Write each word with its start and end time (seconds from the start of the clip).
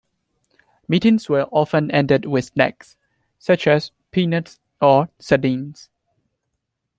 Meetings 0.87 1.29
were 1.29 1.43
often 1.51 1.91
ended 1.91 2.25
with 2.25 2.45
snacks, 2.45 2.97
such 3.37 3.67
as 3.67 3.91
peanuts 4.09 4.59
or 4.81 5.09
sardines. 5.19 5.89